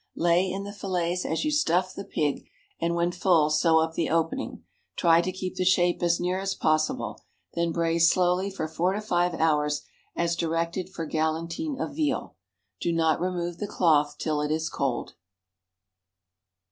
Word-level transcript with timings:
Lay 0.15 0.49
in 0.51 0.63
the 0.63 0.73
fillets 0.73 1.25
as 1.25 1.45
you 1.45 1.51
stuff 1.51 1.93
the 1.93 2.03
pig, 2.03 2.49
and 2.79 2.95
when 2.95 3.11
full 3.11 3.51
sew 3.51 3.77
up 3.81 3.93
the 3.93 4.09
opening. 4.09 4.63
Try 4.95 5.21
to 5.21 5.31
keep 5.31 5.57
the 5.57 5.63
shape 5.63 6.01
as 6.01 6.19
near 6.19 6.39
as 6.39 6.55
possible. 6.55 7.21
Then 7.53 7.71
braise 7.71 8.09
slowly 8.09 8.49
for 8.49 8.67
four 8.67 8.93
to 8.93 9.01
five 9.01 9.35
hours, 9.35 9.83
as 10.15 10.35
directed 10.35 10.89
for 10.89 11.05
galantine 11.05 11.79
of 11.79 11.93
veal. 11.95 12.35
Do 12.79 12.91
not 12.91 13.19
remove 13.21 13.59
the 13.59 13.67
cloth 13.67 14.17
till 14.17 14.41
it 14.41 14.49
is 14.49 14.69
cold. 14.69 15.13